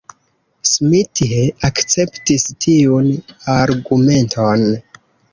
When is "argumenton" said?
3.57-4.65